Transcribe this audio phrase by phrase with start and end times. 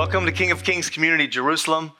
[0.00, 1.92] Welcome to King of Kings Community Jerusalem.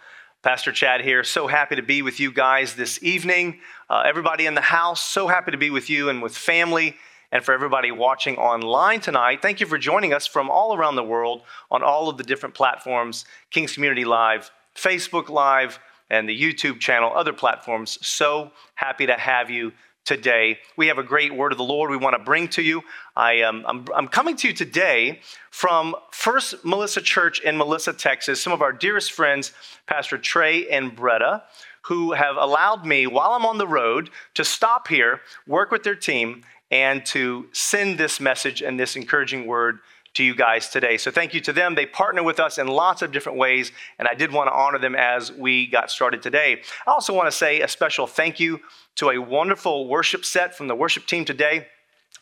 [0.42, 1.22] Pastor Chad here.
[1.22, 3.60] So happy to be with you guys this evening.
[3.90, 6.96] Uh, everybody in the house, so happy to be with you and with family.
[7.30, 11.04] And for everybody watching online tonight, thank you for joining us from all around the
[11.04, 16.80] world on all of the different platforms Kings Community Live, Facebook Live, and the YouTube
[16.80, 17.98] channel, other platforms.
[18.00, 19.72] So happy to have you
[20.04, 20.58] today.
[20.76, 22.82] We have a great word of the Lord we want to bring to you.
[23.14, 28.42] I am I'm, I'm coming to you today from First Melissa Church in Melissa, Texas.
[28.42, 29.52] Some of our dearest friends,
[29.86, 31.42] Pastor Trey and Bretta,
[31.82, 35.94] who have allowed me while I'm on the road to stop here, work with their
[35.94, 39.80] team, and to send this message and this encouraging word
[40.14, 40.96] to you guys today.
[40.96, 41.74] So thank you to them.
[41.74, 44.78] They partner with us in lots of different ways, and I did want to honor
[44.78, 46.62] them as we got started today.
[46.86, 48.60] I also want to say a special thank you
[48.96, 51.68] to a wonderful worship set from the worship team today.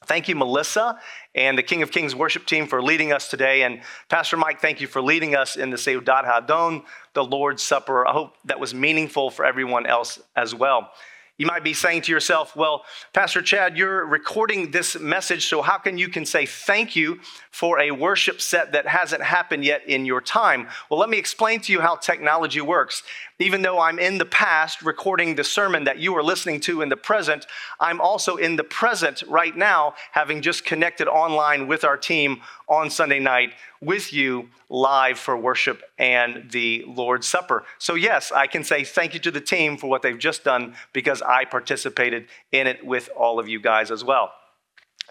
[0.05, 0.98] Thank you, Melissa,
[1.34, 3.62] and the King of Kings worship team for leading us today.
[3.62, 6.84] And Pastor Mike, thank you for leading us in the Seudat Hadon,
[7.15, 8.07] the Lord's Supper.
[8.07, 10.90] I hope that was meaningful for everyone else as well.
[11.38, 15.78] You might be saying to yourself, well, Pastor Chad, you're recording this message, so how
[15.78, 17.20] can you can say thank you
[17.52, 20.66] for a worship set that hasn't happened yet in your time?
[20.90, 23.04] Well, let me explain to you how technology works.
[23.40, 26.88] Even though I'm in the past recording the sermon that you are listening to in
[26.88, 27.46] the present,
[27.78, 32.90] I'm also in the present right now, having just connected online with our team on
[32.90, 37.64] Sunday night with you live for worship and the Lord's Supper.
[37.78, 40.74] So, yes, I can say thank you to the team for what they've just done
[40.92, 44.32] because I participated in it with all of you guys as well.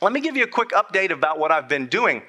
[0.02, 2.24] Let me give you a quick update about what I've been doing.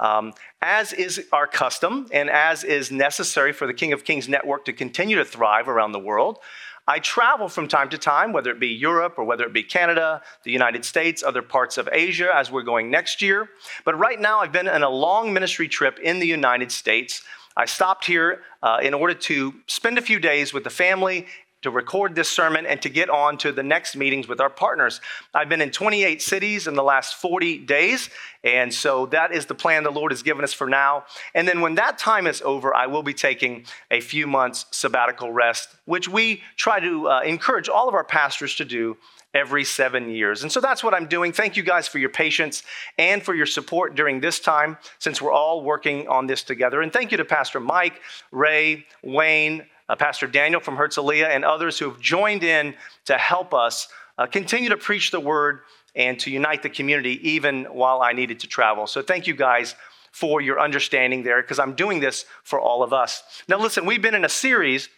[0.00, 4.64] Um, as is our custom and as is necessary for the King of Kings network
[4.64, 6.38] to continue to thrive around the world,
[6.86, 10.20] I travel from time to time, whether it be Europe or whether it be Canada,
[10.42, 13.48] the United States, other parts of Asia, as we're going next year.
[13.86, 17.22] But right now, I've been on a long ministry trip in the United States.
[17.56, 21.26] I stopped here uh, in order to spend a few days with the family
[21.64, 25.00] to record this sermon and to get on to the next meetings with our partners.
[25.32, 28.10] I've been in 28 cities in the last 40 days,
[28.44, 31.04] and so that is the plan the Lord has given us for now.
[31.34, 35.32] And then when that time is over, I will be taking a few months sabbatical
[35.32, 38.98] rest, which we try to uh, encourage all of our pastors to do
[39.32, 40.42] every seven years.
[40.42, 41.32] And so that's what I'm doing.
[41.32, 42.62] Thank you guys for your patience
[42.98, 46.82] and for your support during this time since we're all working on this together.
[46.82, 48.00] And thank you to Pastor Mike,
[48.30, 52.74] Ray, Wayne, uh, Pastor Daniel from Herzliya, and others who have joined in
[53.06, 55.60] to help us uh, continue to preach the word
[55.94, 58.86] and to unite the community even while I needed to travel.
[58.86, 59.74] So thank you guys
[60.10, 63.22] for your understanding there because I'm doing this for all of us.
[63.48, 64.88] Now, listen, we've been in a series,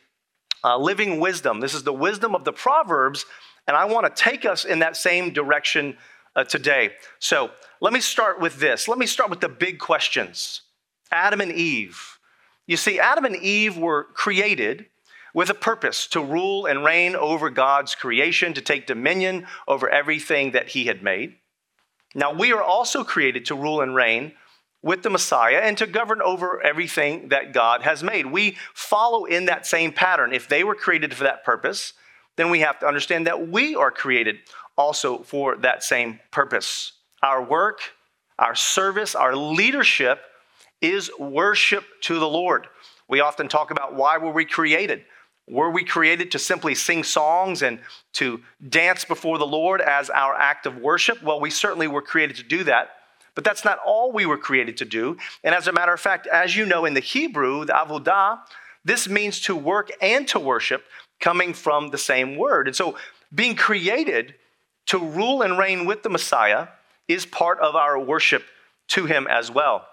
[0.62, 1.60] uh, Living Wisdom.
[1.60, 3.24] This is the wisdom of the Proverbs,
[3.66, 5.96] and I want to take us in that same direction
[6.34, 6.90] uh, today.
[7.18, 8.88] So let me start with this.
[8.88, 10.62] Let me start with the big questions
[11.10, 12.15] Adam and Eve.
[12.66, 14.86] You see, Adam and Eve were created
[15.32, 20.52] with a purpose to rule and reign over God's creation, to take dominion over everything
[20.52, 21.36] that He had made.
[22.14, 24.32] Now, we are also created to rule and reign
[24.82, 28.26] with the Messiah and to govern over everything that God has made.
[28.26, 30.32] We follow in that same pattern.
[30.32, 31.92] If they were created for that purpose,
[32.36, 34.36] then we have to understand that we are created
[34.78, 36.92] also for that same purpose.
[37.22, 37.80] Our work,
[38.38, 40.20] our service, our leadership
[40.80, 42.66] is worship to the Lord.
[43.08, 45.04] We often talk about why were we created?
[45.48, 47.78] Were we created to simply sing songs and
[48.14, 51.22] to dance before the Lord as our act of worship?
[51.22, 52.90] Well, we certainly were created to do that.
[53.36, 55.18] But that's not all we were created to do.
[55.44, 58.40] And as a matter of fact, as you know in the Hebrew, the avodah,
[58.84, 60.84] this means to work and to worship
[61.20, 62.66] coming from the same word.
[62.66, 62.96] And so
[63.34, 64.34] being created
[64.86, 66.68] to rule and reign with the Messiah
[67.08, 68.44] is part of our worship
[68.88, 69.86] to him as well.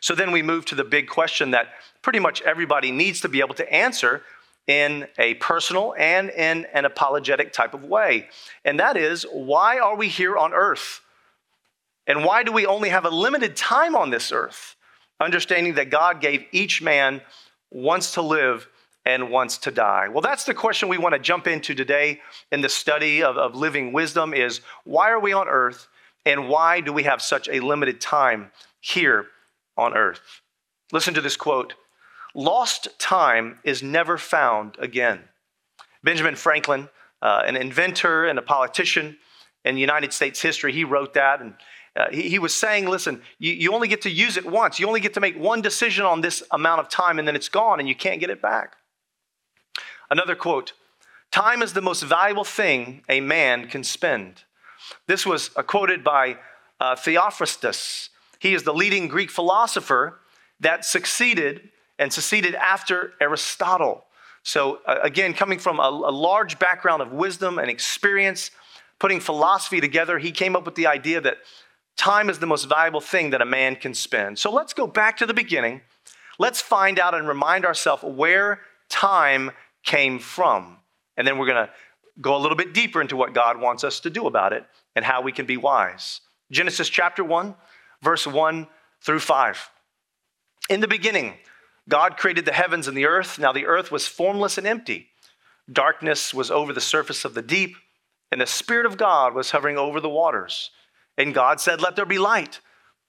[0.00, 1.68] So then we move to the big question that
[2.02, 4.22] pretty much everybody needs to be able to answer
[4.66, 8.28] in a personal and in an apologetic type of way.
[8.64, 11.00] And that is why are we here on earth?
[12.06, 14.76] And why do we only have a limited time on this earth?
[15.20, 17.20] Understanding that God gave each man
[17.70, 18.68] once to live
[19.04, 20.08] and once to die.
[20.08, 22.20] Well, that's the question we want to jump into today
[22.50, 25.86] in the study of, of living wisdom is why are we on earth
[26.24, 29.26] and why do we have such a limited time here
[29.76, 30.42] on earth.
[30.92, 31.74] Listen to this quote
[32.34, 35.20] Lost time is never found again.
[36.04, 36.88] Benjamin Franklin,
[37.22, 39.16] uh, an inventor and a politician
[39.64, 41.40] in United States history, he wrote that.
[41.40, 41.54] And
[41.96, 44.78] uh, he, he, was saying, listen, you, you only get to use it once.
[44.78, 47.48] You only get to make one decision on this amount of time, and then it's
[47.48, 48.76] gone, and you can't get it back.
[50.10, 50.72] Another quote
[51.32, 54.44] Time is the most valuable thing a man can spend.
[55.06, 56.36] This was uh, quoted by
[56.78, 58.10] uh, Theophrastus,
[58.46, 60.20] he is the leading Greek philosopher
[60.60, 64.04] that succeeded and succeeded after Aristotle.
[64.44, 68.52] So, uh, again, coming from a, a large background of wisdom and experience,
[69.00, 71.38] putting philosophy together, he came up with the idea that
[71.96, 74.38] time is the most valuable thing that a man can spend.
[74.38, 75.80] So, let's go back to the beginning.
[76.38, 79.50] Let's find out and remind ourselves where time
[79.84, 80.78] came from.
[81.16, 81.72] And then we're going to
[82.20, 84.64] go a little bit deeper into what God wants us to do about it
[84.94, 86.20] and how we can be wise.
[86.52, 87.56] Genesis chapter 1,
[88.06, 88.68] verse 1
[89.00, 89.68] through 5.
[90.70, 91.34] In the beginning,
[91.88, 93.36] God created the heavens and the earth.
[93.36, 95.08] Now the earth was formless and empty.
[95.72, 97.74] Darkness was over the surface of the deep,
[98.30, 100.70] and the Spirit of God was hovering over the waters.
[101.18, 102.60] And God said, Let there be light.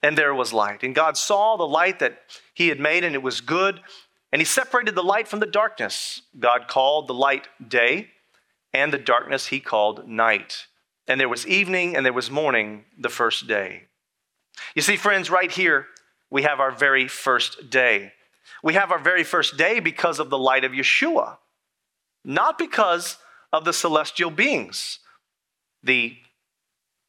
[0.02, 0.82] And there was light.
[0.82, 2.18] And God saw the light that
[2.52, 3.80] He had made, and it was good.
[4.32, 6.22] And He separated the light from the darkness.
[6.40, 8.08] God called the light day,
[8.72, 10.66] and the darkness He called night.
[11.06, 13.87] And there was evening and there was morning the first day.
[14.74, 15.86] You see, friends, right here,
[16.30, 18.12] we have our very first day.
[18.62, 21.38] We have our very first day because of the light of Yeshua,
[22.24, 23.18] not because
[23.52, 24.98] of the celestial beings.
[25.82, 26.16] The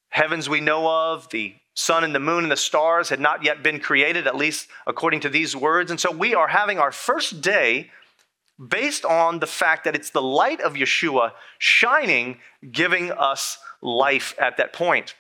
[0.10, 3.64] heavens we know of, the sun and the moon and the stars had not yet
[3.64, 5.92] been created, at least according to these words.
[5.92, 7.90] And so we are having our first day
[8.68, 14.58] based on the fact that it's the light of Yeshua shining, giving us life at
[14.58, 15.16] that point.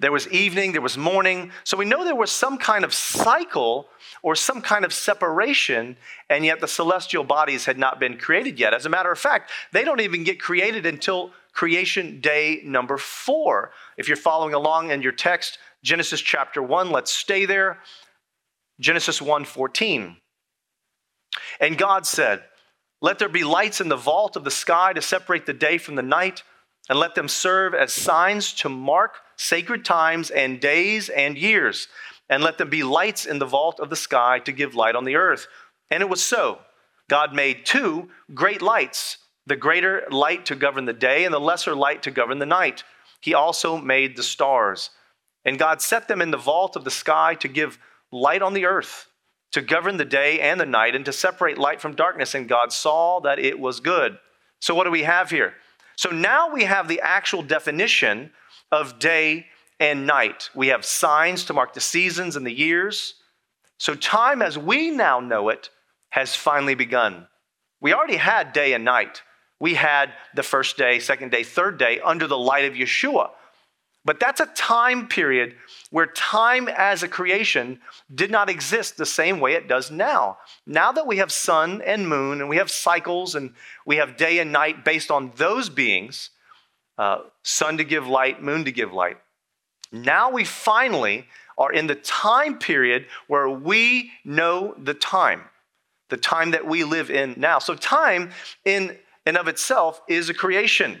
[0.00, 1.52] There was evening, there was morning.
[1.64, 3.86] So we know there was some kind of cycle
[4.22, 5.96] or some kind of separation,
[6.30, 8.72] and yet the celestial bodies had not been created yet.
[8.72, 13.72] As a matter of fact, they don't even get created until creation day number four.
[13.98, 17.78] If you're following along in your text, Genesis chapter 1, let's stay there.
[18.80, 20.16] Genesis 1 14.
[21.60, 22.42] And God said,
[23.02, 25.96] Let there be lights in the vault of the sky to separate the day from
[25.96, 26.42] the night,
[26.88, 31.88] and let them serve as signs to mark sacred times and days and years,
[32.28, 35.04] and let them be lights in the vault of the sky to give light on
[35.04, 35.46] the earth.
[35.90, 36.58] And it was so.
[37.08, 41.74] God made two great lights the greater light to govern the day, and the lesser
[41.74, 42.84] light to govern the night.
[43.20, 44.90] He also made the stars.
[45.44, 47.78] And God set them in the vault of the sky to give
[48.12, 49.08] light on the earth,
[49.52, 52.34] to govern the day and the night, and to separate light from darkness.
[52.34, 54.18] And God saw that it was good.
[54.60, 55.54] So, what do we have here?
[55.96, 58.30] So, now we have the actual definition
[58.70, 59.46] of day
[59.78, 60.50] and night.
[60.54, 63.14] We have signs to mark the seasons and the years.
[63.78, 65.70] So, time as we now know it
[66.10, 67.26] has finally begun.
[67.80, 69.22] We already had day and night.
[69.58, 73.30] We had the first day, second day, third day under the light of Yeshua.
[74.04, 75.56] But that's a time period
[75.90, 77.80] where time as a creation
[78.14, 80.38] did not exist the same way it does now.
[80.66, 83.52] Now that we have sun and moon and we have cycles and
[83.84, 86.30] we have day and night based on those beings,
[87.00, 89.16] uh, sun to give light, moon to give light.
[89.90, 91.24] Now we finally
[91.56, 95.40] are in the time period where we know the time,
[96.10, 97.58] the time that we live in now.
[97.58, 98.32] So, time
[98.66, 101.00] in and of itself is a creation,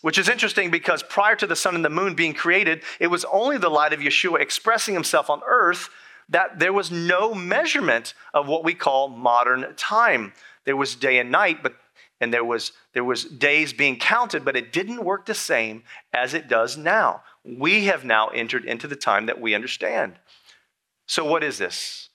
[0.00, 3.26] which is interesting because prior to the sun and the moon being created, it was
[3.26, 5.90] only the light of Yeshua expressing himself on earth
[6.30, 10.32] that there was no measurement of what we call modern time.
[10.64, 11.74] There was day and night, but
[12.22, 15.82] and there was there was days being counted but it didn't work the same
[16.12, 17.22] as it does now.
[17.44, 20.14] We have now entered into the time that we understand.
[21.06, 22.08] So what is this?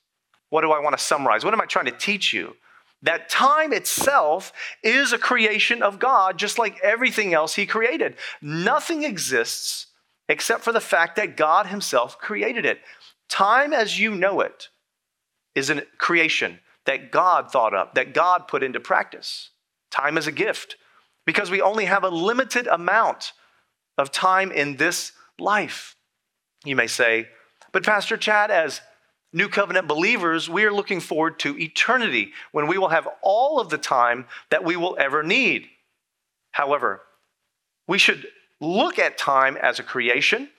[0.50, 1.44] What do i want to summarize?
[1.44, 2.56] What am i trying to teach you?
[3.02, 8.16] That time itself is a creation of god just like everything else he created.
[8.42, 9.88] Nothing exists
[10.30, 12.80] except for the fact that god himself created it.
[13.28, 14.70] Time as you know it
[15.54, 19.50] is a creation that god thought up that god put into practice
[19.92, 20.76] Time is a gift
[21.26, 23.34] because we only have a limited amount
[23.98, 25.96] of time in this life.
[26.66, 27.28] You may say,
[27.72, 28.82] but Pastor Chad, as
[29.34, 33.70] New Covenant believers, we are looking forward to eternity when we will have all of
[33.70, 35.68] the time that we will ever need.
[36.52, 37.02] However,
[37.88, 38.28] we should
[38.60, 40.50] look at time as a creation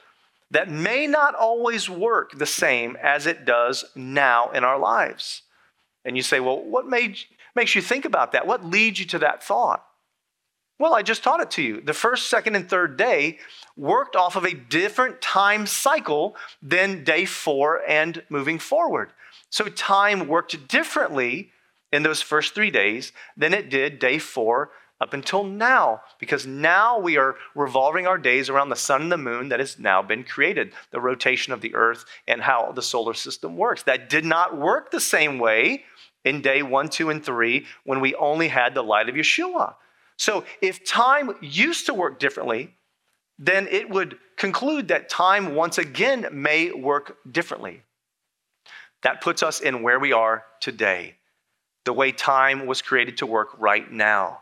[0.50, 5.42] that may not always work the same as it does now in our lives.
[6.04, 7.18] And you say, well, what made
[7.58, 8.46] makes you think about that?
[8.46, 9.84] What leads you to that thought?
[10.78, 11.80] Well, I just taught it to you.
[11.80, 13.38] The first, second, and third day
[13.76, 19.10] worked off of a different time cycle than day four and moving forward.
[19.50, 21.50] So time worked differently
[21.92, 26.98] in those first three days than it did day four up until now, because now
[26.98, 30.24] we are revolving our days around the sun and the moon that has now been
[30.24, 33.82] created, the rotation of the earth and how the solar system works.
[33.84, 35.84] That did not work the same way
[36.28, 39.74] in day one, two, and three when we only had the light of Yeshua.
[40.16, 42.74] So if time used to work differently,
[43.38, 47.82] then it would conclude that time once again may work differently.
[49.02, 51.14] That puts us in where we are today,
[51.84, 54.40] the way time was created to work right now.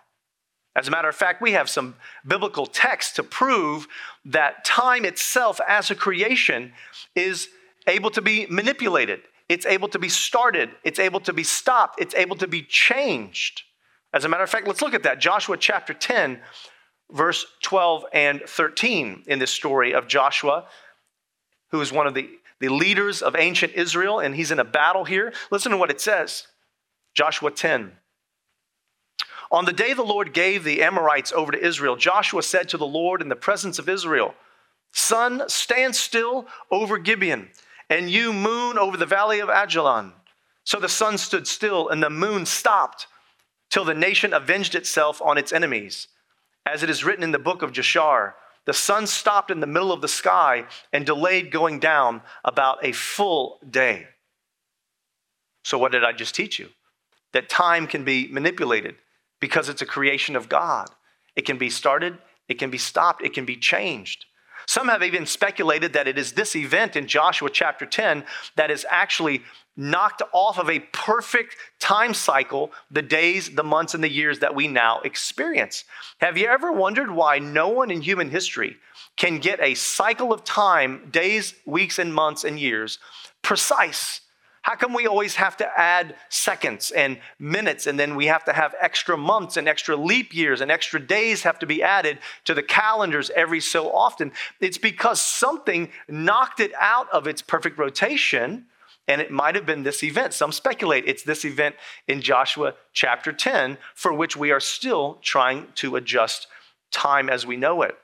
[0.75, 1.95] As a matter of fact, we have some
[2.27, 3.87] biblical texts to prove
[4.25, 6.73] that time itself as a creation
[7.15, 7.49] is
[7.87, 9.21] able to be manipulated.
[9.49, 10.71] It's able to be started.
[10.83, 12.01] It's able to be stopped.
[12.01, 13.63] It's able to be changed.
[14.13, 15.21] As a matter of fact, let's look at that.
[15.21, 16.41] Joshua chapter 10,
[17.11, 20.67] verse 12 and 13 in this story of Joshua,
[21.71, 22.29] who is one of the,
[22.61, 25.33] the leaders of ancient Israel, and he's in a battle here.
[25.51, 26.49] Listen to what it says
[27.15, 27.93] Joshua 10.
[29.51, 32.87] On the day the Lord gave the Amorites over to Israel, Joshua said to the
[32.87, 34.35] Lord in the presence of Israel,
[34.93, 37.51] Sun, stand still over Gibeon,
[37.89, 40.13] and you, moon, over the valley of Aijalon.
[40.65, 43.07] So the sun stood still, and the moon stopped,
[43.71, 46.09] till the nation avenged itself on its enemies.
[46.65, 49.93] As it is written in the book of Jashar, the sun stopped in the middle
[49.93, 54.09] of the sky and delayed going down about a full day.
[55.63, 56.71] So, what did I just teach you?
[57.33, 58.97] That time can be manipulated
[59.41, 60.89] because it's a creation of God.
[61.37, 64.27] It can be started, it can be stopped, it can be changed.
[64.67, 68.25] Some have even speculated that it is this event in Joshua chapter 10
[68.57, 69.43] that is actually
[69.77, 74.55] knocked off of a perfect time cycle the days, the months, and the years that
[74.55, 75.85] we now experience.
[76.19, 78.77] Have you ever wondered why no one in human history
[79.17, 82.99] can get a cycle of time, days, weeks, and months and years,
[83.43, 84.23] precise?
[84.67, 88.53] How come we always have to add seconds and minutes, and then we have to
[88.53, 92.53] have extra months and extra leap years and extra days have to be added to
[92.53, 94.33] the calendars every so often?
[94.59, 98.67] It's because something knocked it out of its perfect rotation,
[99.07, 100.35] and it might have been this event.
[100.35, 101.77] Some speculate it's this event
[102.09, 106.49] in Joshua chapter 10, for which we are still trying to adjust
[106.91, 107.97] time as we know it.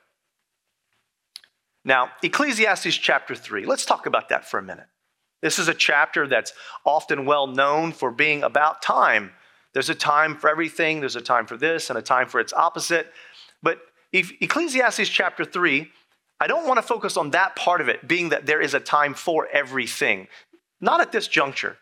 [1.83, 4.87] Now, Ecclesiastes chapter 3, let's talk about that for a minute.
[5.43, 6.53] This is a chapter that's
[6.85, 9.33] often well known for being about time.
[9.73, 12.53] There's a time for everything, there's a time for this and a time for its
[12.53, 13.11] opposite.
[13.61, 13.79] But
[14.13, 15.91] Ecclesiastes chapter 3,
[16.39, 18.79] I don't want to focus on that part of it, being that there is a
[18.79, 20.29] time for everything.
[20.79, 21.77] Not at this juncture.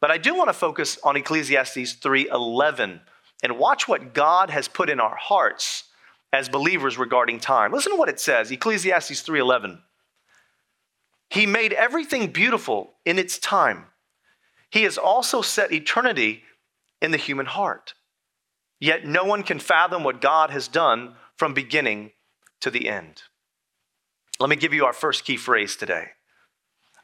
[0.00, 3.00] But I do want to focus on Ecclesiastes 3:11
[3.42, 5.84] and watch what God has put in our hearts
[6.32, 7.70] as believers regarding time.
[7.70, 9.82] Listen to what it says, Ecclesiastes 3:11.
[11.34, 13.86] He made everything beautiful in its time.
[14.70, 16.44] He has also set eternity
[17.02, 17.94] in the human heart.
[18.78, 22.12] Yet no one can fathom what God has done from beginning
[22.60, 23.22] to the end.
[24.38, 26.10] Let me give you our first key phrase today.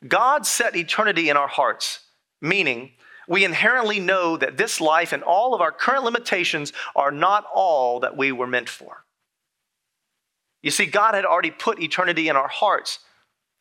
[0.07, 1.99] God set eternity in our hearts,
[2.41, 2.93] meaning
[3.27, 7.99] we inherently know that this life and all of our current limitations are not all
[7.99, 9.05] that we were meant for.
[10.63, 13.01] You see, God had already put eternity in our hearts.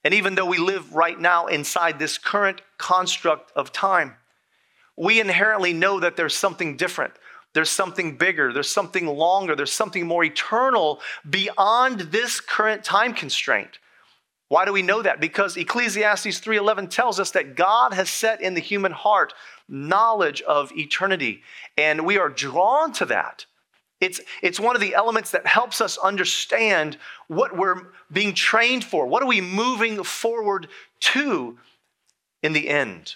[0.03, 4.15] And even though we live right now inside this current construct of time,
[4.95, 7.13] we inherently know that there's something different.
[7.53, 13.79] There's something bigger, there's something longer, there's something more eternal beyond this current time constraint.
[14.49, 15.19] Why do we know that?
[15.19, 19.33] Because Ecclesiastes 3:11 tells us that God has set in the human heart
[19.67, 21.43] knowledge of eternity,
[21.77, 23.45] and we are drawn to that.
[23.99, 29.05] It's, it's one of the elements that helps us understand what we're being trained for.
[29.05, 30.67] What are we moving forward
[31.01, 31.57] to
[32.41, 33.15] in the end?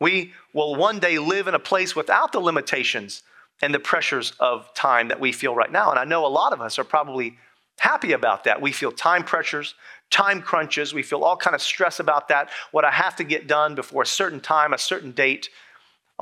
[0.00, 3.22] We will one day live in a place without the limitations
[3.60, 5.90] and the pressures of time that we feel right now.
[5.90, 7.38] And I know a lot of us are probably
[7.78, 8.60] happy about that.
[8.60, 9.74] We feel time pressures,
[10.10, 13.46] time crunches, we feel all kind of stress about that, what I have to get
[13.46, 15.48] done before a certain time, a certain date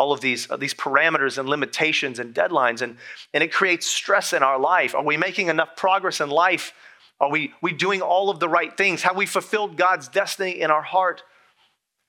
[0.00, 2.96] all of these, uh, these parameters and limitations and deadlines, and,
[3.34, 4.94] and it creates stress in our life.
[4.94, 6.72] Are we making enough progress in life?
[7.20, 9.02] Are we, we doing all of the right things?
[9.02, 11.22] Have we fulfilled God's destiny in our heart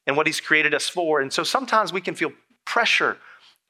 [0.08, 1.20] and what He's created us for?
[1.20, 2.32] And so sometimes we can feel
[2.64, 3.18] pressure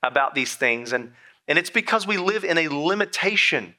[0.03, 1.13] about these things, and,
[1.47, 3.73] and it's because we live in a limitation.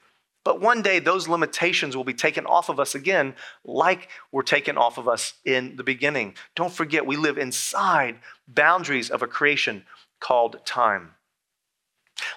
[0.45, 4.77] But one day, those limitations will be taken off of us again, like were taken
[4.77, 6.35] off of us in the beginning.
[6.57, 8.17] Don't forget, we live inside
[8.49, 9.85] boundaries of a creation
[10.23, 11.11] called time.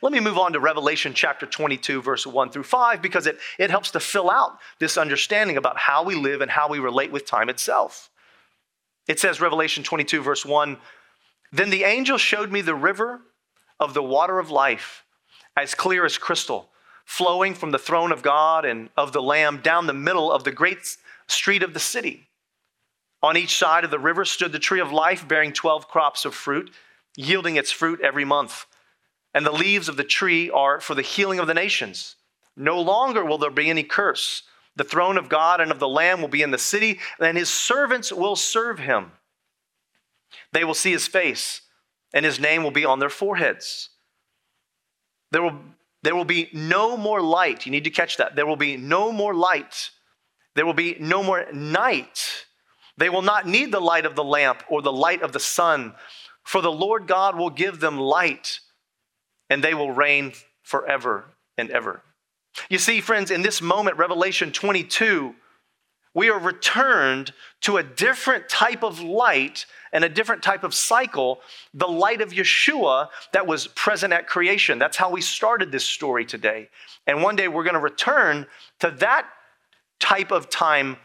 [0.02, 3.70] Let me move on to Revelation chapter 22, verse 1 through 5, because it, it
[3.70, 7.26] helps to fill out this understanding about how we live and how we relate with
[7.26, 8.10] time itself.
[9.08, 10.78] It says, Revelation 22, verse 1
[11.52, 13.22] Then the angel showed me the river
[13.80, 15.04] of the water of life,
[15.56, 16.70] as clear as crystal,
[17.06, 20.52] flowing from the throne of God and of the Lamb down the middle of the
[20.52, 22.30] great street of the city.
[23.22, 26.34] On each side of the river stood the tree of life, bearing 12 crops of
[26.34, 26.72] fruit
[27.16, 28.66] yielding its fruit every month.
[29.34, 32.16] And the leaves of the tree are for the healing of the nations.
[32.56, 34.44] No longer will there be any curse.
[34.76, 37.50] The throne of God and of the Lamb will be in the city, and his
[37.50, 39.12] servants will serve him.
[40.52, 41.62] They will see his face,
[42.14, 43.90] and his name will be on their foreheads.
[45.32, 45.60] There will,
[46.04, 47.66] there will be no more light.
[47.66, 48.36] You need to catch that.
[48.36, 49.92] There will be no more light.
[50.56, 52.46] There will be no more night.
[52.98, 55.94] They will not need the light of the lamp or the light of the sun,
[56.46, 58.62] for the Lord God will give them light,
[59.50, 60.32] and they will reign
[60.64, 61.26] forever
[61.58, 62.02] and ever.
[62.70, 65.36] You see, friends, in this moment, Revelation 22,
[66.14, 71.42] we are returned to a different type of light and a different type of cycle,
[71.74, 74.80] the light of Yeshua that was present at creation.
[74.80, 76.70] That's how we started this story today.
[77.08, 78.46] And one day we're going to return
[78.80, 79.28] to that
[80.00, 80.98] type of time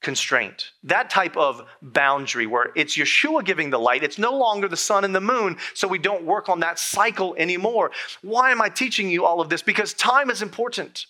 [0.00, 4.04] constraint, that type of boundary where it's Yeshua giving the light.
[4.04, 7.34] It's no longer the sun and the moon, so we don't work on that cycle
[7.36, 7.90] anymore.
[8.22, 9.62] Why am I teaching you all of this?
[9.62, 11.06] Because time is important.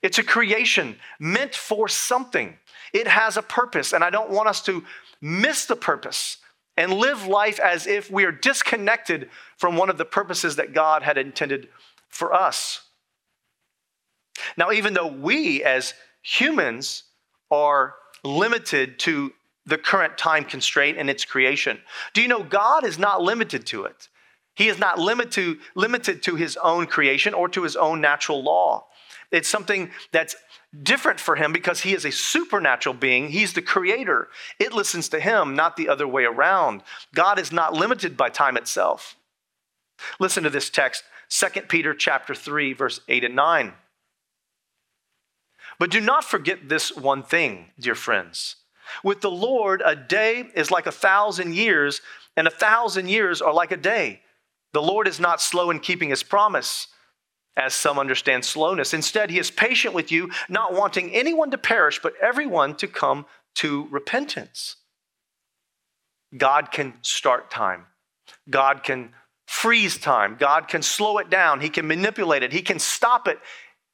[0.00, 2.56] It's a creation meant for something.
[2.92, 4.84] It has a purpose, and I don't want us to
[5.20, 6.38] miss the purpose
[6.76, 11.02] and live life as if we are disconnected from one of the purposes that God
[11.02, 11.68] had intended
[12.08, 12.82] for us.
[14.56, 17.04] Now, even though we as humans
[17.52, 17.94] are
[18.24, 19.32] limited to
[19.66, 21.78] the current time constraint and its creation.
[22.14, 24.08] Do you know God is not limited to it?
[24.54, 28.42] He is not limited to, limited to his own creation or to his own natural
[28.42, 28.86] law.
[29.30, 30.36] It's something that's
[30.82, 33.28] different for him because he is a supernatural being.
[33.28, 34.28] He's the creator.
[34.58, 36.82] It listens to him, not the other way around.
[37.14, 39.16] God is not limited by time itself.
[40.18, 43.72] Listen to this text, 2 Peter chapter 3 verse 8 and 9.
[45.78, 48.56] But do not forget this one thing, dear friends.
[49.02, 52.00] With the Lord, a day is like a thousand years,
[52.36, 54.20] and a thousand years are like a day.
[54.72, 56.88] The Lord is not slow in keeping his promise,
[57.56, 58.94] as some understand slowness.
[58.94, 63.26] Instead, he is patient with you, not wanting anyone to perish, but everyone to come
[63.56, 64.76] to repentance.
[66.36, 67.86] God can start time.
[68.48, 69.12] God can
[69.46, 70.36] freeze time.
[70.38, 71.60] God can slow it down.
[71.60, 72.52] He can manipulate it.
[72.52, 73.38] He can stop it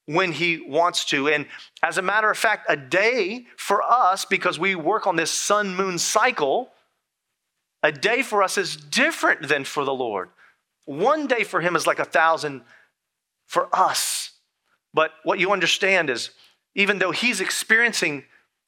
[0.08, 1.28] when he wants to.
[1.28, 1.44] And
[1.82, 5.76] as a matter of fact, a day for us, because we work on this sun
[5.76, 6.70] moon cycle,
[7.82, 10.30] a day for us is different than for the Lord.
[10.86, 12.62] One day for him is like a thousand
[13.46, 14.30] for us.
[14.94, 16.30] But what you understand is,
[16.74, 18.24] even though he's experiencing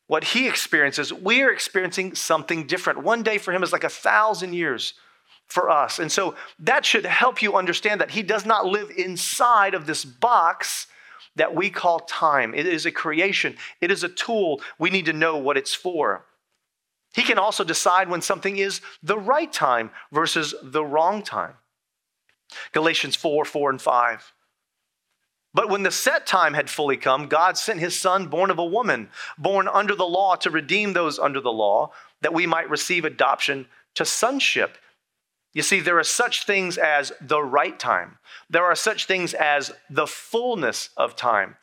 [0.08, 3.02] what he experiences, we are experiencing something different.
[3.02, 4.92] One day for him is like a thousand years
[5.46, 5.98] for us.
[5.98, 10.04] And so that should help you understand that he does not live inside of this
[10.04, 10.86] box
[11.40, 12.52] that we call time.
[12.54, 14.60] It is a creation, it is a tool.
[14.78, 16.26] We need to know what it's for.
[17.14, 21.54] He can also decide when something is the right time versus the wrong time.
[22.72, 24.34] Galatians 4 4 and 5.
[25.54, 28.64] But when the set time had fully come, God sent his son, born of a
[28.64, 33.06] woman, born under the law, to redeem those under the law, that we might receive
[33.06, 34.76] adoption to sonship.
[35.52, 39.72] You see, there are such things as the right time, there are such things as
[39.88, 41.56] the fullness of time.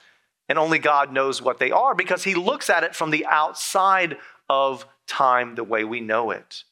[0.50, 4.18] And only God knows what they are because He looks at it from the outside
[4.50, 6.64] of time the way we know it.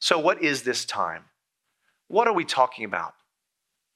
[0.00, 1.24] So, what is this time?
[2.08, 3.14] What are we talking about?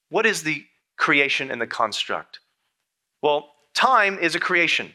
[0.08, 0.64] What is the
[0.96, 2.40] creation and the construct?
[3.22, 4.92] Well, time is a creation.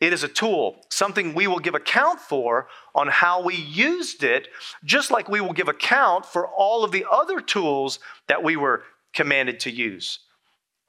[0.00, 4.48] It is a tool, something we will give account for on how we used it,
[4.84, 8.82] just like we will give account for all of the other tools that we were
[9.14, 10.20] commanded to use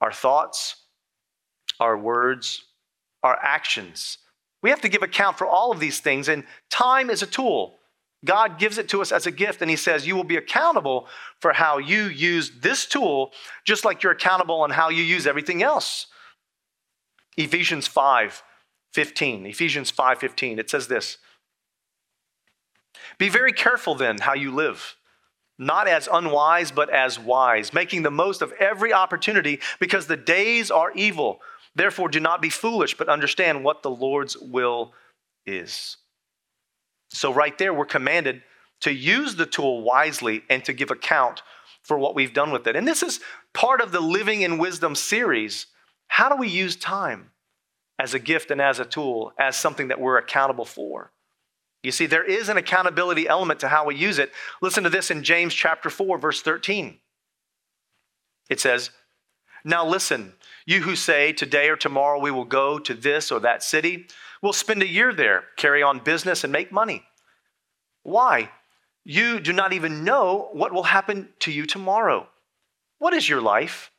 [0.00, 0.76] our thoughts,
[1.80, 2.64] our words,
[3.22, 4.18] our actions.
[4.62, 7.78] We have to give account for all of these things, and time is a tool.
[8.24, 11.08] God gives it to us as a gift, and He says, You will be accountable
[11.40, 13.32] for how you use this tool,
[13.64, 16.08] just like you're accountable on how you use everything else.
[17.36, 18.42] Ephesians 5
[18.92, 20.58] 15, Ephesians 5:15.
[20.58, 21.18] It says this.
[23.18, 24.96] Be very careful then how you live,
[25.58, 30.70] not as unwise but as wise, making the most of every opportunity because the days
[30.70, 31.40] are evil.
[31.74, 34.94] Therefore do not be foolish, but understand what the Lord's will
[35.46, 35.96] is.
[37.10, 38.42] So right there we're commanded
[38.80, 41.42] to use the tool wisely and to give account
[41.82, 42.76] for what we've done with it.
[42.76, 43.20] And this is
[43.54, 45.66] part of the Living in Wisdom series.
[46.08, 47.30] How do we use time?
[47.98, 51.12] As a gift and as a tool, as something that we're accountable for.
[51.82, 54.32] You see, there is an accountability element to how we use it.
[54.60, 56.98] Listen to this in James chapter 4, verse 13.
[58.50, 58.90] It says,
[59.64, 60.34] Now listen,
[60.66, 64.06] you who say, Today or tomorrow we will go to this or that city,
[64.42, 67.04] we'll spend a year there, carry on business, and make money.
[68.02, 68.50] Why?
[69.04, 72.28] You do not even know what will happen to you tomorrow.
[72.98, 73.90] What is your life?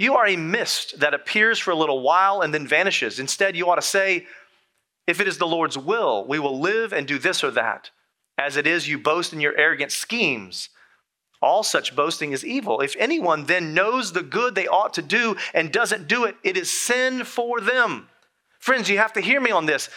[0.00, 3.20] You are a mist that appears for a little while and then vanishes.
[3.20, 4.26] Instead, you ought to say,
[5.06, 7.90] If it is the Lord's will, we will live and do this or that.
[8.38, 10.70] As it is, you boast in your arrogant schemes.
[11.42, 12.80] All such boasting is evil.
[12.80, 16.56] If anyone then knows the good they ought to do and doesn't do it, it
[16.56, 18.08] is sin for them.
[18.58, 19.90] Friends, you have to hear me on this.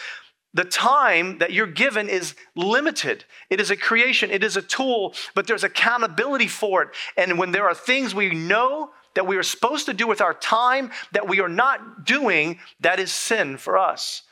[0.52, 3.24] The time that you're given is limited.
[3.48, 6.88] It is a creation, it is a tool, but there's accountability for it.
[7.16, 10.34] And when there are things we know that we are supposed to do with our
[10.34, 14.22] time that we are not doing, that is sin for us.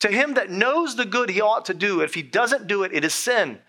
[0.00, 2.92] To him that knows the good he ought to do, if he doesn't do it,
[2.92, 3.60] it is sin.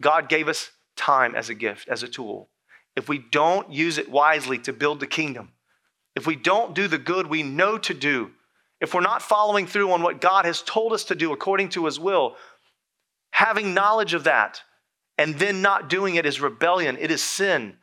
[0.00, 2.48] God gave us time as a gift, as a tool.
[2.96, 5.52] If we don't use it wisely to build the kingdom,
[6.16, 8.30] if we don't do the good we know to do,
[8.80, 11.84] if we're not following through on what God has told us to do according to
[11.84, 12.36] his will,
[13.30, 14.62] having knowledge of that
[15.16, 17.76] and then not doing it is rebellion, it is sin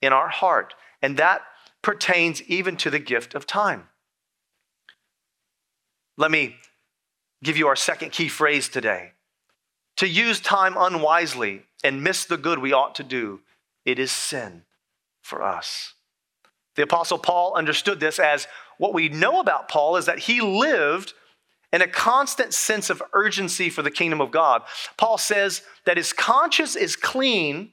[0.00, 0.74] in our heart.
[1.00, 1.42] And that
[1.82, 3.88] pertains even to the gift of time.
[6.16, 6.56] Let me
[7.42, 9.12] give you our second key phrase today.
[9.96, 13.40] To use time unwisely and miss the good we ought to do,
[13.84, 14.62] it is sin
[15.22, 15.94] for us.
[16.76, 18.46] The Apostle Paul understood this as
[18.78, 21.12] what we know about Paul is that he lived
[21.72, 24.62] in a constant sense of urgency for the kingdom of God.
[24.96, 27.72] Paul says that his conscience is clean.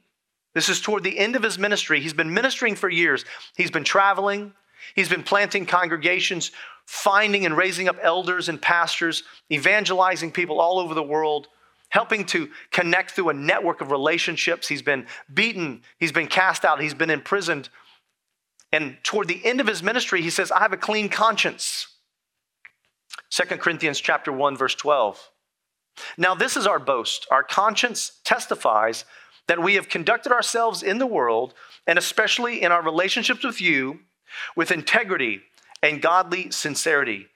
[0.54, 2.00] This is toward the end of his ministry.
[2.00, 3.24] He's been ministering for years.
[3.56, 4.52] He's been traveling,
[4.94, 6.50] he's been planting congregations,
[6.86, 11.48] finding and raising up elders and pastors, evangelizing people all over the world
[11.90, 14.66] helping to connect through a network of relationships.
[14.66, 17.68] He's been beaten, he's been cast out, he's been imprisoned.
[18.72, 21.88] And toward the end of his ministry, he says, I have a clean conscience.
[23.30, 25.30] 2 Corinthians chapter 1 verse 12.
[26.16, 27.26] Now this is our boast.
[27.30, 29.04] Our conscience testifies
[29.50, 31.52] that we have conducted ourselves in the world
[31.86, 34.00] and especially in our relationships with you
[34.56, 35.42] with integrity
[35.82, 37.26] and godly sincerity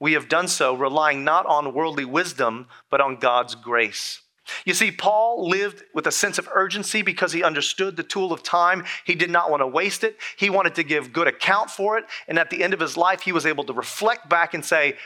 [0.00, 4.20] we have done so relying not on worldly wisdom, but on God's grace.
[4.66, 8.42] You see, Paul lived with a sense of urgency because he understood the tool of
[8.42, 8.84] time.
[9.04, 10.18] He did not want to waste it.
[10.36, 12.04] He wanted to give good account for it.
[12.28, 14.98] And at the end of his life, he was able to reflect back and say,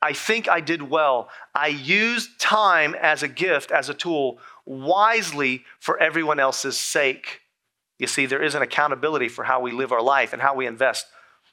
[0.00, 1.28] I think I did well.
[1.52, 7.40] I used time as a gift, as a tool, wisely for everyone else's sake.
[7.98, 10.66] You see, there is an accountability for how we live our life and how we
[10.66, 11.06] invest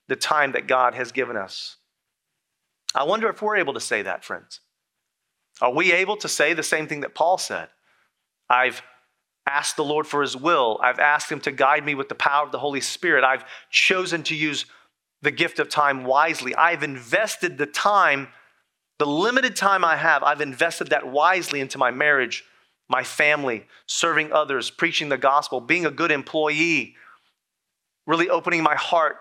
[0.08, 1.78] the time that God has given us.
[2.94, 4.60] I wonder if we're able to say that, friends.
[5.62, 7.70] Are we able to say the same thing that Paul said?
[8.50, 8.82] I've
[9.48, 10.80] asked the Lord for his will.
[10.82, 13.24] I've asked him to guide me with the power of the Holy Spirit.
[13.24, 14.66] I've chosen to use
[15.22, 16.56] the gift of time wisely.
[16.56, 18.28] I've invested the time,
[19.00, 22.44] the limited time I have, I've invested that wisely into my marriage,
[22.94, 26.96] my family, serving others, preaching the gospel, being a good employee,
[28.06, 29.16] really opening my heart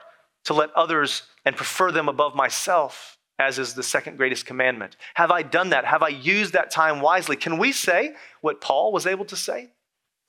[0.45, 4.99] to let others and prefer them above myself as is the second greatest commandment.
[5.15, 5.87] Have I done that?
[5.87, 7.35] Have I used that time wisely?
[7.35, 9.71] Can we say what Paul was able to say?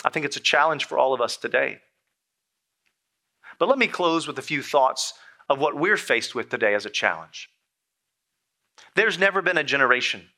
[0.05, 1.81] I think it's a challenge for all of us today.
[3.59, 5.15] But let me close with a few thoughts
[5.49, 7.49] of what we're faced with today as a challenge.
[8.95, 10.29] There's never been a generation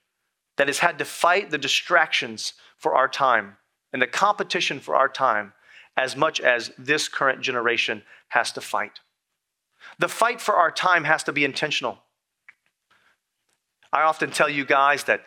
[0.57, 3.57] that has had to fight the distractions for our time
[3.93, 5.53] and the competition for our time
[5.97, 8.99] as much as this current generation has to fight.
[9.99, 11.99] The fight for our time has to be intentional.
[13.93, 15.21] I often tell you guys that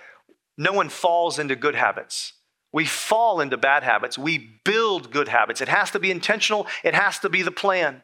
[0.58, 2.34] no one falls into good habits.
[2.72, 4.18] We fall into bad habits.
[4.18, 5.60] We build good habits.
[5.60, 8.02] It has to be intentional, it has to be the plan.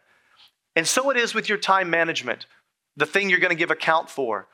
[0.77, 2.47] And so it is with your time management,
[2.97, 4.49] the thing you're going to give account for.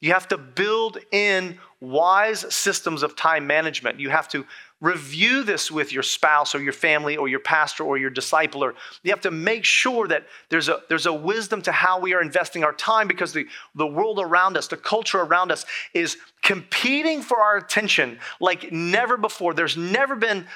[0.00, 4.00] You have to build in wise systems of time management.
[4.00, 4.46] You have to
[4.80, 8.72] review this with your spouse or your family or your pastor or your discipler.
[9.02, 12.22] You have to make sure that there's a, there's a wisdom to how we are
[12.22, 17.20] investing our time because the, the world around us, the culture around us is competing
[17.20, 19.52] for our attention like never before.
[19.52, 20.46] There's never been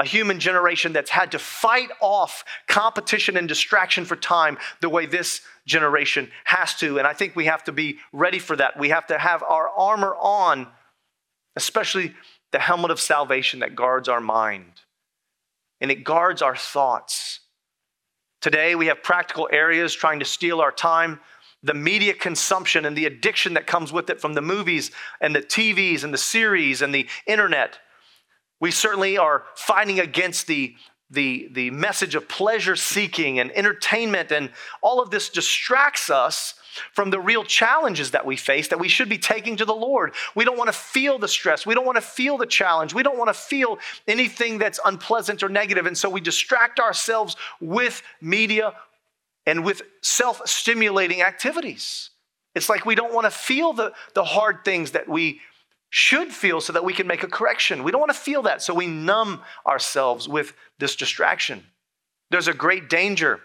[0.00, 5.04] a human generation that's had to fight off competition and distraction for time the way
[5.04, 6.98] this generation has to.
[6.98, 8.78] And I think we have to be ready for that.
[8.78, 10.68] We have to have our armor on,
[11.54, 12.14] especially
[12.50, 14.72] the helmet of salvation that guards our mind
[15.82, 17.40] and it guards our thoughts.
[18.40, 21.20] Today, we have practical areas trying to steal our time.
[21.62, 25.42] The media consumption and the addiction that comes with it from the movies and the
[25.42, 27.78] TVs and the series and the internet.
[28.60, 30.74] We certainly are fighting against the,
[31.10, 34.50] the, the message of pleasure seeking and entertainment, and
[34.82, 36.54] all of this distracts us
[36.92, 40.14] from the real challenges that we face that we should be taking to the Lord.
[40.34, 41.66] We don't want to feel the stress.
[41.66, 42.94] We don't want to feel the challenge.
[42.94, 45.86] We don't want to feel anything that's unpleasant or negative.
[45.86, 48.74] And so we distract ourselves with media
[49.46, 52.10] and with self stimulating activities.
[52.54, 55.40] It's like we don't want to feel the, the hard things that we
[55.90, 57.82] should feel so that we can make a correction.
[57.82, 61.64] We don't want to feel that, so we numb ourselves with this distraction.
[62.30, 63.40] There's a great danger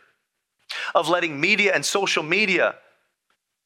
[0.94, 2.76] of letting media and social media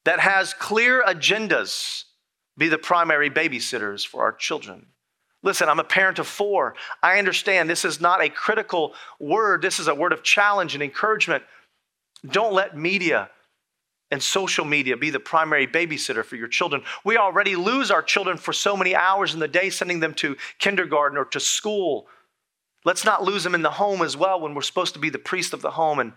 [0.04, 2.04] that has clear agendas
[2.56, 4.86] be the primary babysitters for our children.
[5.42, 6.74] Listen, I'm a parent of four.
[7.02, 10.82] I understand this is not a critical word, this is a word of challenge and
[10.82, 11.44] encouragement.
[12.26, 13.30] Don't let media
[14.10, 16.82] and social media be the primary babysitter for your children.
[17.04, 20.36] We already lose our children for so many hours in the day sending them to
[20.58, 22.08] kindergarten or to school.
[22.84, 25.18] Let's not lose them in the home as well when we're supposed to be the
[25.18, 26.12] priest of the home and,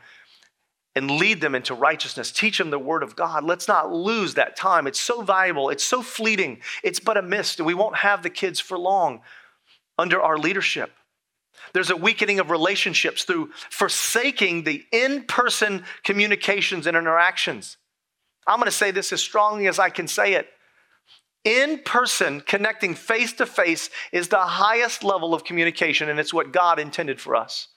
[0.95, 2.31] and lead them into righteousness.
[2.31, 3.43] Teach them the word of God.
[3.43, 4.87] Let's not lose that time.
[4.87, 8.29] It's so valuable, it's so fleeting, it's but a mist, and we won't have the
[8.29, 9.21] kids for long
[9.99, 10.91] under our leadership.
[11.73, 17.77] There's a weakening of relationships through forsaking the in person communications and interactions.
[18.47, 20.47] I'm going to say this as strongly as I can say it.
[21.43, 26.53] In person, connecting face to face is the highest level of communication, and it's what
[26.53, 27.67] God intended for us.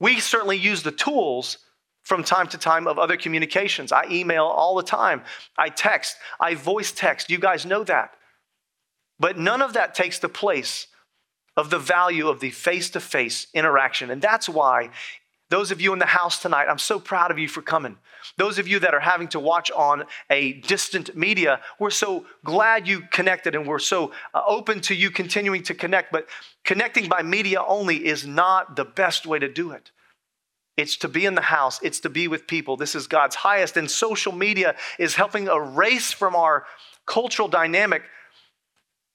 [0.00, 1.58] We certainly use the tools
[2.02, 3.92] from time to time of other communications.
[3.92, 5.22] I email all the time,
[5.56, 7.30] I text, I voice text.
[7.30, 8.14] You guys know that.
[9.20, 10.86] But none of that takes the place
[11.56, 14.10] of the value of the face to face interaction.
[14.10, 14.90] And that's why
[15.50, 17.96] those of you in the house tonight, I'm so proud of you for coming.
[18.36, 22.86] Those of you that are having to watch on a distant media, we're so glad
[22.86, 26.12] you connected and we're so uh, open to you continuing to connect.
[26.12, 26.26] But
[26.64, 29.90] connecting by media only is not the best way to do it.
[30.76, 32.76] It's to be in the house, it's to be with people.
[32.76, 33.76] This is God's highest.
[33.76, 36.66] And social media is helping erase from our
[37.06, 38.02] cultural dynamic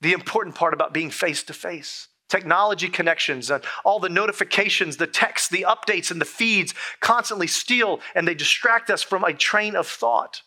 [0.02, 5.06] the important part about being face to face technology connections, and all the notifications, the
[5.06, 9.76] texts, the updates, and the feeds constantly steal and they distract us from a train
[9.76, 10.42] of thought.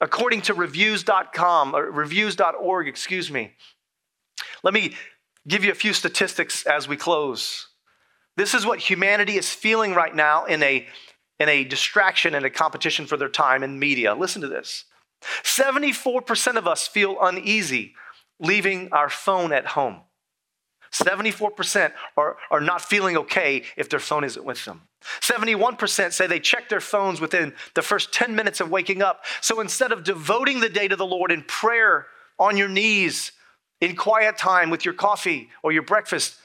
[0.00, 3.52] According to reviews.com, or reviews.org, excuse me,
[4.64, 4.96] let me
[5.46, 7.68] give you a few statistics as we close.
[8.36, 10.88] This is what humanity is feeling right now in a,
[11.38, 14.12] in a distraction and a competition for their time in media.
[14.16, 14.86] Listen to this
[15.44, 17.94] 74% of us feel uneasy
[18.40, 20.00] leaving our phone at home.
[21.02, 24.82] 74% are, are not feeling okay if their phone isn't with them.
[25.20, 29.24] 71% say they check their phones within the first 10 minutes of waking up.
[29.40, 32.06] So instead of devoting the day to the Lord in prayer
[32.38, 33.32] on your knees,
[33.80, 36.36] in quiet time with your coffee or your breakfast,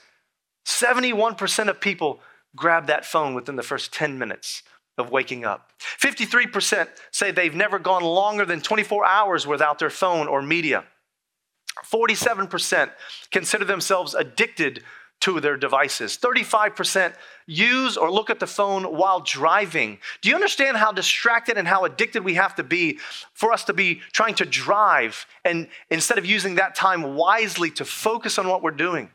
[0.66, 2.20] 71% of people
[2.54, 4.62] grab that phone within the first 10 minutes
[4.98, 5.70] of waking up.
[6.00, 10.84] 53% say they've never gone longer than 24 hours without their phone or media.
[11.84, 12.90] 47%
[13.30, 14.82] consider themselves addicted
[15.22, 16.18] to their devices.
[16.20, 17.14] 35%
[17.46, 19.98] use or look at the phone while driving.
[20.20, 22.98] Do you understand how distracted and how addicted we have to be
[23.32, 27.84] for us to be trying to drive and instead of using that time wisely to
[27.84, 29.10] focus on what we're doing?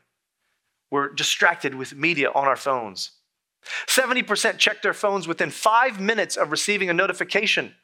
[0.91, 3.11] We're distracted with media on our phones.
[3.87, 7.75] 70% check their phones within five minutes of receiving a notification.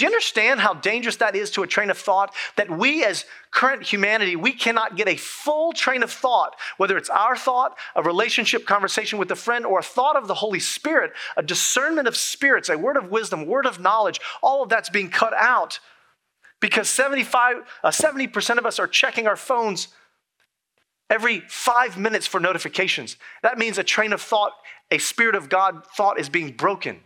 [0.00, 2.34] Do you understand how dangerous that is to a train of thought?
[2.56, 7.10] That we, as current humanity, we cannot get a full train of thought, whether it's
[7.10, 11.12] our thought, a relationship conversation with a friend, or a thought of the Holy Spirit,
[11.36, 15.10] a discernment of spirits, a word of wisdom, word of knowledge, all of that's being
[15.10, 15.80] cut out
[16.60, 19.88] because 75, uh, 70% of us are checking our phones
[21.10, 23.18] every five minutes for notifications.
[23.42, 24.52] That means a train of thought,
[24.90, 27.00] a spirit of God thought is being broken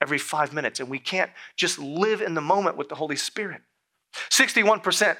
[0.00, 0.80] every five minutes.
[0.80, 3.62] And we can't just live in the moment with the Holy Spirit.
[4.30, 5.16] 61%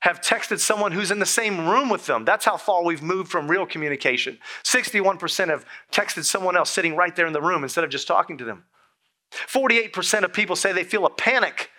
[0.00, 2.24] have texted someone who's in the same room with them.
[2.24, 4.38] That's how far we've moved from real communication.
[4.62, 8.38] 61% have texted someone else sitting right there in the room instead of just talking
[8.38, 8.64] to them.
[9.32, 11.70] 48% of people say they feel a panic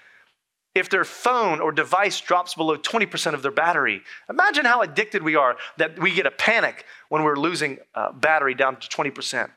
[0.76, 4.02] if their phone or device drops below 20% of their battery.
[4.30, 8.54] Imagine how addicted we are that we get a panic when we're losing uh, battery
[8.54, 9.50] down to 20%.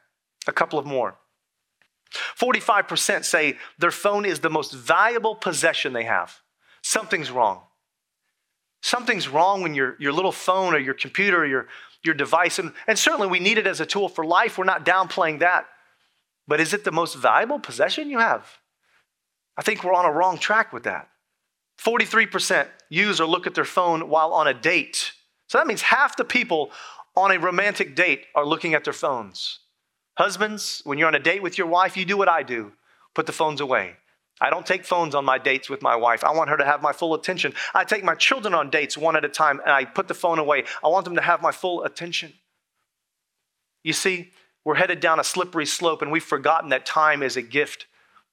[0.47, 1.17] A couple of more.
[2.11, 6.41] 45% say their phone is the most valuable possession they have.
[6.83, 7.63] Something's wrong.
[8.83, 11.69] Something's wrong when your, your little phone or your computer or your,
[12.03, 14.59] your device, and, and certainly we need it as a tool for life.
[14.59, 15.67] We're not downplaying that.
[16.49, 18.59] But is it the most valuable possession you have?
[19.57, 21.09] I think we're on a wrong track with that.
[21.81, 25.13] 43% use or look at their phone while on a date.
[25.47, 26.73] So that means half the people
[27.17, 29.60] on a romantic date are looking at their phones.
[30.21, 32.73] Husbands, when you're on a date with your wife, you do what I do
[33.15, 33.97] put the phones away.
[34.39, 36.23] I don't take phones on my dates with my wife.
[36.23, 37.55] I want her to have my full attention.
[37.73, 40.39] I take my children on dates one at a time and I put the phone
[40.39, 40.65] away.
[40.85, 42.35] I want them to have my full attention.
[43.83, 44.31] You see,
[44.63, 47.87] we're headed down a slippery slope and we've forgotten that time is a gift,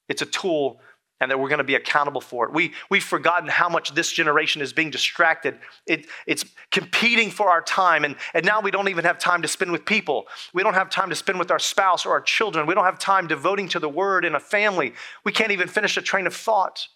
[0.09, 0.81] it's a tool
[1.19, 2.53] and that we're going to be accountable for it.
[2.53, 5.57] We, we've forgotten how much this generation is being distracted.
[5.85, 9.47] It, it's competing for our time, and, and now we don't even have time to
[9.47, 10.27] spend with people.
[10.53, 12.67] We don't have time to spend with our spouse or our children.
[12.67, 14.93] We don't have time devoting to the word in a family.
[15.23, 16.87] We can't even finish a train of thought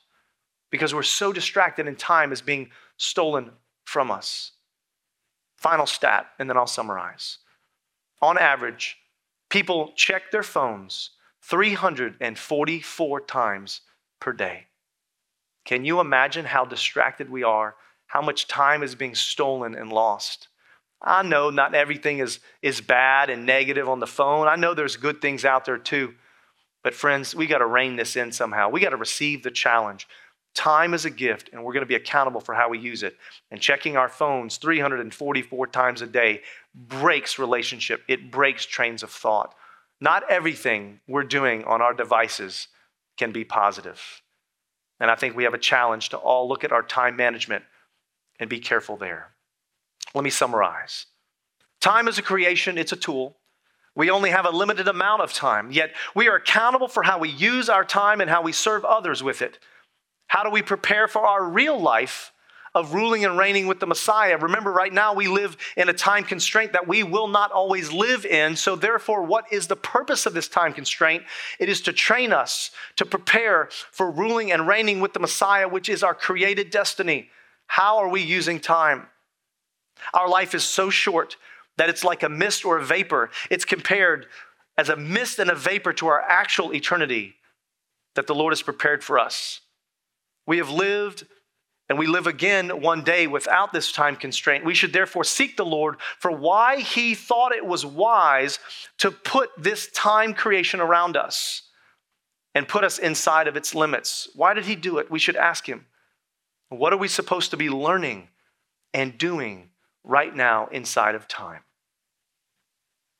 [0.69, 3.51] because we're so distracted and time is being stolen
[3.85, 4.51] from us.
[5.57, 7.39] Final stat, and then I'll summarize.
[8.21, 8.97] On average,
[9.49, 13.81] people check their phones 344 times
[14.21, 14.67] per day.
[15.65, 17.75] Can you imagine how distracted we are?
[18.07, 20.47] How much time is being stolen and lost?
[21.01, 24.47] I know not everything is, is bad and negative on the phone.
[24.47, 26.13] I know there's good things out there too.
[26.83, 28.69] But, friends, we got to rein this in somehow.
[28.69, 30.07] We got to receive the challenge.
[30.53, 33.17] Time is a gift, and we're going to be accountable for how we use it.
[33.51, 36.41] And checking our phones 344 times a day
[36.75, 39.55] breaks relationship, it breaks trains of thought.
[39.99, 42.67] Not everything we're doing on our devices
[43.17, 44.21] can be positive.
[44.99, 47.63] And I think we have a challenge to all look at our time management
[48.39, 49.31] and be careful there.
[50.13, 51.07] Let me summarize.
[51.79, 53.37] Time is a creation, it's a tool.
[53.95, 57.29] We only have a limited amount of time, yet we are accountable for how we
[57.29, 59.59] use our time and how we serve others with it.
[60.27, 62.31] How do we prepare for our real life
[62.73, 64.37] of ruling and reigning with the Messiah.
[64.37, 68.25] Remember, right now we live in a time constraint that we will not always live
[68.25, 68.55] in.
[68.55, 71.23] So, therefore, what is the purpose of this time constraint?
[71.59, 75.89] It is to train us to prepare for ruling and reigning with the Messiah, which
[75.89, 77.29] is our created destiny.
[77.67, 79.07] How are we using time?
[80.13, 81.37] Our life is so short
[81.77, 83.29] that it's like a mist or a vapor.
[83.49, 84.27] It's compared
[84.77, 87.35] as a mist and a vapor to our actual eternity
[88.15, 89.61] that the Lord has prepared for us.
[90.45, 91.25] We have lived
[91.91, 94.63] and we live again one day without this time constraint.
[94.63, 98.59] We should therefore seek the Lord for why he thought it was wise
[98.99, 101.63] to put this time creation around us
[102.55, 104.29] and put us inside of its limits.
[104.35, 105.11] Why did he do it?
[105.11, 105.85] We should ask him.
[106.69, 108.29] What are we supposed to be learning
[108.93, 109.71] and doing
[110.05, 111.63] right now inside of time?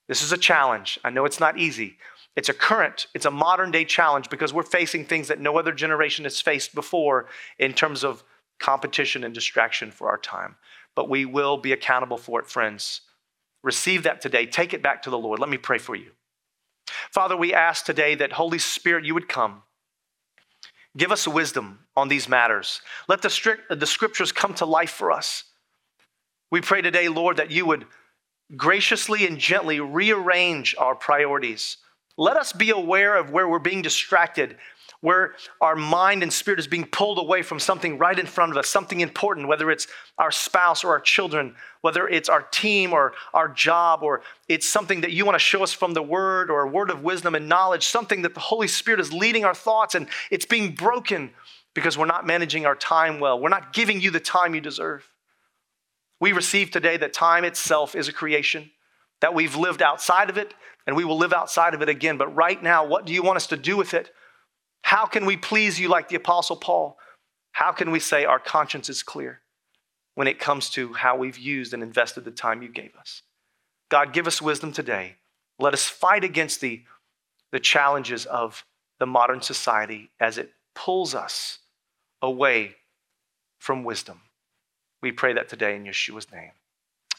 [0.08, 0.98] This is a challenge.
[1.04, 1.98] I know it's not easy.
[2.38, 5.74] It's a current, it's a modern day challenge because we're facing things that no other
[5.74, 7.28] generation has faced before
[7.60, 8.24] in terms of
[8.62, 10.56] competition and distraction for our time.
[10.96, 13.02] But we will be accountable for it, friends.
[13.64, 14.46] Receive that today.
[14.46, 15.40] Take it back to the Lord.
[15.40, 16.12] Let me pray for you.
[17.12, 19.64] Father, we ask today that Holy Spirit, you would come.
[20.98, 22.82] Give us wisdom on these matters.
[23.08, 25.44] Let the, strict, the scriptures come to life for us.
[26.52, 27.86] We pray today, Lord, that you would
[28.58, 31.78] graciously and gently rearrange our priorities.
[32.18, 34.58] Let us be aware of where we're being distracted
[35.02, 38.58] where our mind and spirit is being pulled away from something right in front of
[38.58, 39.88] us, something important, whether it's
[40.20, 45.02] our spouse or our children, whether it's our team or our job, or it's something
[45.02, 47.50] that you want to show us from the word or a word of wisdom and
[47.50, 51.32] knowledge, something that the Holy Spirit is leading our thoughts and it's being broken
[51.74, 53.40] because we're not managing our time well.
[53.40, 55.10] We're not giving you the time you deserve.
[56.20, 58.70] We receive today that time itself is a creation,
[59.22, 60.54] that we've lived outside of it
[60.86, 62.18] and we will live outside of it again.
[62.18, 64.12] But right now, what do you want us to do with it?
[64.82, 66.98] How can we please you like the Apostle Paul?
[67.54, 69.42] How can we say our conscience is clear
[70.16, 73.22] when it comes to how we've used and invested the time you gave us?
[73.90, 75.18] God, give us wisdom today.
[75.60, 76.84] Let us fight against the,
[77.52, 78.66] the challenges of
[79.00, 81.60] the modern society as it pulls us
[82.22, 82.76] away
[83.60, 84.22] from wisdom.
[85.02, 86.52] We pray that today in Yeshua's name.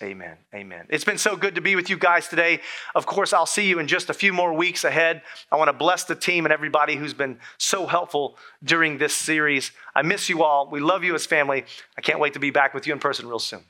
[0.02, 0.36] Amen.
[0.54, 0.86] Amen.
[0.88, 2.60] It's been so good to be with you guys today.
[2.94, 5.22] Of course, I'll see you in just a few more weeks ahead.
[5.50, 9.70] I want to bless the team and everybody who's been so helpful during this series.
[9.94, 10.68] I miss you all.
[10.68, 11.64] We love you as family.
[11.96, 13.60] I can't wait to be back with you in person real soon.